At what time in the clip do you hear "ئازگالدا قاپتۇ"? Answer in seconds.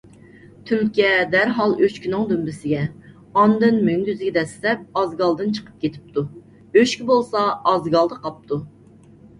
7.53-8.63